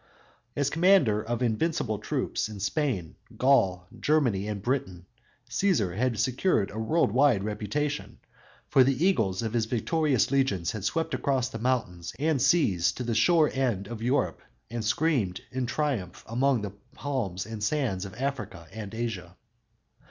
[0.55, 5.05] As commander of invincible troops in Spain, Gaul, Germany and Britain,
[5.47, 8.17] Cæsar had secured a world wide reputation,
[8.67, 13.03] for the eagles of his victorious legions had swept across the mountains and seas to
[13.03, 14.41] the shore end of Europe
[14.71, 19.35] and screamed in triumph among the palms and sands of Africa and Asia!